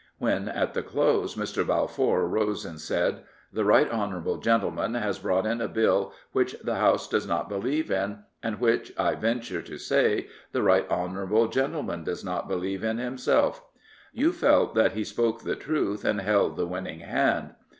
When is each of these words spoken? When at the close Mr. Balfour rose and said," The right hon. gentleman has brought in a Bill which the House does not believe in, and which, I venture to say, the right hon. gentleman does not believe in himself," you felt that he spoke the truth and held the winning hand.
When 0.17 0.49
at 0.49 0.73
the 0.73 0.81
close 0.81 1.35
Mr. 1.35 1.63
Balfour 1.63 2.27
rose 2.27 2.65
and 2.65 2.81
said," 2.81 3.21
The 3.53 3.63
right 3.63 3.87
hon. 3.87 4.39
gentleman 4.41 4.95
has 4.95 5.19
brought 5.19 5.45
in 5.45 5.61
a 5.61 5.67
Bill 5.67 6.11
which 6.31 6.53
the 6.53 6.77
House 6.77 7.07
does 7.07 7.27
not 7.27 7.47
believe 7.47 7.91
in, 7.91 8.23
and 8.41 8.59
which, 8.59 8.91
I 8.97 9.13
venture 9.13 9.61
to 9.61 9.77
say, 9.77 10.25
the 10.53 10.63
right 10.63 10.87
hon. 10.89 11.51
gentleman 11.51 12.03
does 12.03 12.25
not 12.25 12.47
believe 12.47 12.83
in 12.83 12.97
himself," 12.97 13.63
you 14.11 14.33
felt 14.33 14.73
that 14.73 14.93
he 14.93 15.03
spoke 15.03 15.43
the 15.43 15.55
truth 15.55 16.03
and 16.03 16.19
held 16.21 16.55
the 16.57 16.65
winning 16.65 17.01
hand. 17.01 17.53